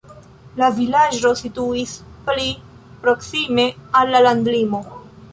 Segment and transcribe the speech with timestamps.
[0.59, 1.91] La vilaĝo situis
[2.29, 2.47] pli
[3.03, 3.65] proksime
[4.01, 4.81] al la landlimo.